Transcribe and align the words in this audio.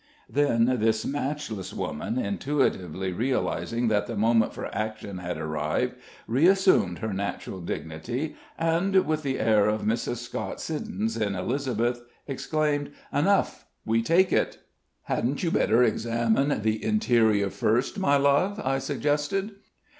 Then 0.27 0.65
this 0.79 1.05
matchless 1.05 1.71
woman, 1.75 2.17
intuitively 2.17 3.11
realizing 3.13 3.87
that 3.89 4.07
the 4.07 4.15
moment 4.15 4.51
for 4.51 4.73
action 4.73 5.19
had 5.19 5.37
arrived, 5.37 5.93
reassumed 6.25 6.97
her 6.97 7.13
natural 7.13 7.59
dignity, 7.61 8.35
and, 8.57 9.05
with 9.05 9.21
the 9.21 9.37
air 9.39 9.67
of 9.69 9.83
Mrs. 9.83 10.15
Scott 10.15 10.59
Siddons 10.59 11.17
in 11.17 11.35
"Elizabeth," 11.35 12.01
exclaimed: 12.27 12.89
"Enough! 13.13 13.67
We 13.85 14.01
take 14.01 14.33
it!" 14.33 14.57
"Hadn't 15.03 15.43
you 15.43 15.51
better 15.51 15.83
examine 15.83 16.63
the 16.63 16.83
interior 16.83 17.51
first, 17.51 17.99
my 17.99 18.17
love?" 18.17 18.59
I 18.65 18.79
suggested. 18.79 19.51